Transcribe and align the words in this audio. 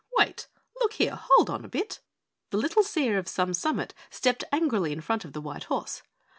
"Wait! 0.17 0.47
Look 0.79 0.93
here, 0.93 1.13
hold 1.15 1.47
on 1.47 1.63
a 1.63 1.67
bit." 1.69 1.99
The 2.49 2.57
little 2.57 2.81
Seer 2.81 3.19
of 3.19 3.27
Some 3.27 3.53
Summit 3.53 3.93
stepped 4.09 4.43
angrily 4.51 4.93
in 4.93 4.99
front 5.01 5.25
of 5.25 5.33
the 5.33 5.41
white 5.41 5.65
horse. 5.65 6.01